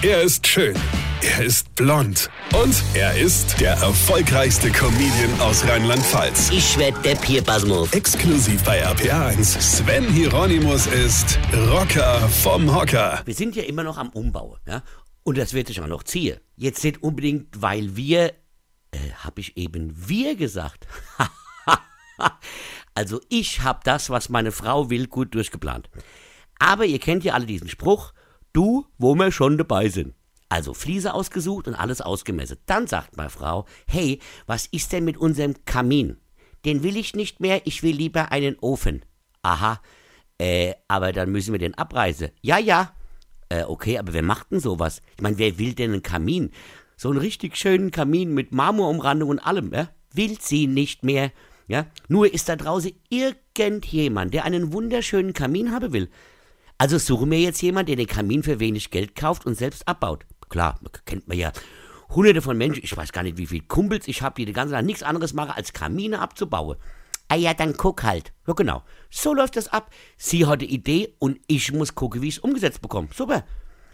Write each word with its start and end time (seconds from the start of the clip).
Er 0.00 0.22
ist 0.22 0.46
schön. 0.46 0.76
Er 1.22 1.44
ist 1.44 1.74
blond. 1.74 2.30
Und 2.54 2.84
er 2.94 3.18
ist 3.18 3.60
der 3.60 3.72
erfolgreichste 3.72 4.70
Comedian 4.70 5.40
aus 5.40 5.66
Rheinland-Pfalz. 5.66 6.50
Ich 6.50 6.78
werd 6.78 7.04
der 7.04 7.16
Pierpasmus. 7.16 7.92
Exklusiv 7.92 8.62
bei 8.62 8.86
RPA1. 8.86 9.60
Sven 9.60 10.04
Hieronymus 10.04 10.86
ist 10.86 11.36
Rocker 11.52 12.28
vom 12.28 12.72
Hocker. 12.72 13.22
Wir 13.24 13.34
sind 13.34 13.56
ja 13.56 13.64
immer 13.64 13.82
noch 13.82 13.98
am 13.98 14.10
Umbau, 14.10 14.56
ja? 14.68 14.84
Und 15.24 15.36
das 15.36 15.52
wird 15.52 15.66
sich 15.66 15.80
auch 15.80 15.88
noch 15.88 16.04
ziehen. 16.04 16.38
Jetzt 16.54 16.84
nicht 16.84 17.02
unbedingt, 17.02 17.60
weil 17.60 17.96
wir, 17.96 18.34
äh, 18.92 18.98
hab 19.24 19.36
ich 19.40 19.56
eben 19.56 19.92
wir 20.08 20.36
gesagt. 20.36 20.86
also 22.94 23.20
ich 23.30 23.64
hab 23.64 23.82
das, 23.82 24.10
was 24.10 24.28
meine 24.28 24.52
Frau 24.52 24.90
will, 24.90 25.08
gut 25.08 25.34
durchgeplant. 25.34 25.90
Aber 26.60 26.84
ihr 26.84 27.00
kennt 27.00 27.24
ja 27.24 27.34
alle 27.34 27.46
diesen 27.46 27.68
Spruch, 27.68 28.12
du, 28.58 28.86
wo 28.98 29.14
wir 29.14 29.30
schon 29.30 29.56
dabei 29.56 29.88
sind. 29.88 30.14
Also 30.48 30.74
Fliese 30.74 31.14
ausgesucht 31.14 31.68
und 31.68 31.76
alles 31.76 32.00
ausgemesset. 32.00 32.58
Dann 32.66 32.88
sagt 32.88 33.16
meine 33.16 33.30
Frau, 33.30 33.66
hey, 33.86 34.18
was 34.46 34.66
ist 34.66 34.92
denn 34.92 35.04
mit 35.04 35.16
unserem 35.16 35.54
Kamin? 35.64 36.16
Den 36.64 36.82
will 36.82 36.96
ich 36.96 37.14
nicht 37.14 37.38
mehr, 37.38 37.62
ich 37.66 37.84
will 37.84 37.94
lieber 37.94 38.32
einen 38.32 38.58
Ofen. 38.58 39.04
Aha, 39.42 39.80
äh, 40.38 40.74
aber 40.88 41.12
dann 41.12 41.30
müssen 41.30 41.52
wir 41.52 41.60
den 41.60 41.74
abreißen. 41.74 42.30
Ja, 42.40 42.58
ja. 42.58 42.92
Äh, 43.48 43.62
okay, 43.62 43.96
aber 43.98 44.12
wer 44.12 44.24
macht 44.24 44.50
denn 44.50 44.58
sowas? 44.60 45.02
Ich 45.16 45.22
meine, 45.22 45.38
wer 45.38 45.58
will 45.58 45.74
denn 45.74 45.92
einen 45.92 46.02
Kamin? 46.02 46.50
So 46.96 47.10
einen 47.10 47.20
richtig 47.20 47.56
schönen 47.56 47.92
Kamin 47.92 48.34
mit 48.34 48.50
Marmorumrandung 48.50 49.28
und 49.28 49.38
allem, 49.38 49.72
ja? 49.72 49.88
Will 50.12 50.36
sie 50.40 50.66
nicht 50.66 51.04
mehr. 51.04 51.30
Ja? 51.68 51.86
Nur 52.08 52.32
ist 52.32 52.48
da 52.48 52.56
draußen 52.56 52.92
irgendjemand, 53.08 54.34
der 54.34 54.44
einen 54.44 54.72
wunderschönen 54.72 55.32
Kamin 55.32 55.70
haben 55.70 55.92
will. 55.92 56.10
Also 56.78 56.98
suche 56.98 57.26
mir 57.26 57.40
jetzt 57.40 57.60
jemand, 57.60 57.88
der 57.88 57.96
den 57.96 58.06
Kamin 58.06 58.42
für 58.42 58.60
wenig 58.60 58.90
Geld 58.90 59.16
kauft 59.16 59.46
und 59.46 59.56
selbst 59.56 59.86
abbaut. 59.88 60.24
Klar, 60.48 60.80
kennt 61.04 61.28
man 61.28 61.36
ja 61.36 61.52
hunderte 62.10 62.42
von 62.42 62.56
Menschen, 62.56 62.82
ich 62.82 62.96
weiß 62.96 63.12
gar 63.12 63.22
nicht, 63.22 63.36
wie 63.36 63.46
viele 63.46 63.64
Kumpels 63.66 64.08
ich 64.08 64.22
habe, 64.22 64.36
die 64.36 64.46
die 64.46 64.52
ganze 64.52 64.74
Zeit 64.74 64.84
nichts 64.84 65.02
anderes 65.02 65.34
machen, 65.34 65.50
als 65.50 65.72
Kamine 65.72 66.20
abzubauen. 66.20 66.76
Ah 67.28 67.34
ja, 67.34 67.52
dann 67.52 67.76
guck 67.76 68.04
halt. 68.04 68.32
Ja, 68.46 68.54
genau. 68.54 68.82
So 69.10 69.34
läuft 69.34 69.56
das 69.56 69.68
ab. 69.68 69.90
Sie 70.16 70.46
hat 70.46 70.62
die 70.62 70.72
Idee 70.72 71.14
und 71.18 71.38
ich 71.46 71.70
muss 71.72 71.94
gucken, 71.94 72.22
wie 72.22 72.28
ich 72.28 72.36
es 72.36 72.42
umgesetzt 72.42 72.80
bekomme. 72.80 73.08
Super. 73.14 73.44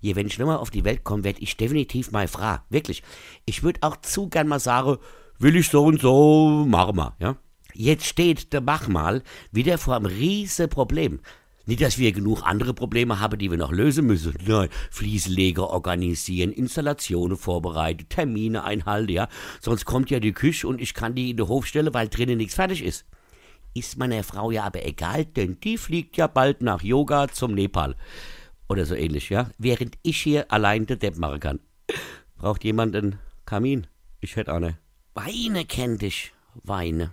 Hier, 0.00 0.16
wenn 0.16 0.26
ich 0.26 0.38
nochmal 0.38 0.56
auf 0.56 0.70
die 0.70 0.84
Welt 0.84 1.04
komme, 1.04 1.22
werde 1.22 1.40
ich 1.40 1.56
definitiv 1.56 2.10
mal 2.10 2.26
Frau. 2.26 2.56
Wirklich. 2.70 3.04
Ich 3.44 3.62
würde 3.62 3.80
auch 3.82 3.96
zu 3.98 4.28
gern 4.28 4.48
mal 4.48 4.58
sagen, 4.58 4.96
will 5.38 5.54
ich 5.54 5.68
so 5.68 5.84
und 5.84 6.00
so, 6.00 6.64
machen 6.66 6.96
wir, 6.96 7.14
ja. 7.20 7.36
Jetzt 7.72 8.06
steht 8.06 8.52
der 8.52 8.60
Bachmal 8.60 9.22
wieder 9.52 9.78
vor 9.78 9.94
einem 9.94 10.06
riesen 10.06 10.68
Problem. 10.68 11.20
Nicht, 11.66 11.82
dass 11.82 11.98
wir 11.98 12.12
genug 12.12 12.42
andere 12.42 12.74
Probleme 12.74 13.20
haben, 13.20 13.38
die 13.38 13.50
wir 13.50 13.58
noch 13.58 13.70
lösen 13.70 14.06
müssen. 14.06 14.34
Nein, 14.46 14.68
Fliesenleger 14.90 15.68
organisieren, 15.68 16.52
Installationen 16.52 17.36
vorbereiten, 17.36 18.08
Termine 18.08 18.64
einhalten, 18.64 19.12
ja. 19.12 19.28
Sonst 19.60 19.84
kommt 19.84 20.10
ja 20.10 20.20
die 20.20 20.32
Küche 20.32 20.66
und 20.66 20.80
ich 20.80 20.94
kann 20.94 21.14
die 21.14 21.30
in 21.30 21.36
den 21.36 21.48
Hof 21.48 21.66
stellen, 21.66 21.92
weil 21.94 22.08
drinnen 22.08 22.38
nichts 22.38 22.54
fertig 22.54 22.82
ist. 22.82 23.04
Ist 23.74 23.98
meiner 23.98 24.24
Frau 24.24 24.50
ja 24.50 24.64
aber 24.64 24.84
egal, 24.84 25.24
denn 25.24 25.60
die 25.60 25.78
fliegt 25.78 26.16
ja 26.16 26.26
bald 26.26 26.60
nach 26.62 26.82
Yoga 26.82 27.28
zum 27.28 27.54
Nepal. 27.54 27.94
Oder 28.68 28.86
so 28.86 28.94
ähnlich, 28.94 29.30
ja. 29.30 29.50
Während 29.58 29.96
ich 30.02 30.20
hier 30.20 30.50
allein 30.50 30.86
den 30.86 30.98
Depp 30.98 31.18
machen 31.18 31.40
kann. 31.40 31.60
Braucht 32.36 32.64
jemand 32.64 32.96
einen 32.96 33.18
Kamin? 33.44 33.86
Ich 34.20 34.36
hätte 34.36 34.54
eine. 34.54 34.78
Weine 35.14 35.64
kennt 35.64 36.02
dich. 36.02 36.32
Weine. 36.62 37.12